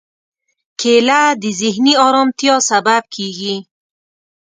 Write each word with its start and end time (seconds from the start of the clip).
کېله 0.79 1.21
د 1.41 1.43
ذهني 1.59 1.93
ارامتیا 2.07 2.55
سبب 2.69 3.03
کېږي. 3.15 3.55